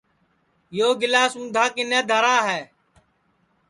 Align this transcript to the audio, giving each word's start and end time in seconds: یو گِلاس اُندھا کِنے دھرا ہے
یو 0.77 0.89
گِلاس 1.01 1.33
اُندھا 1.37 1.65
کِنے 1.73 1.99
دھرا 2.09 2.37
ہے 2.47 2.61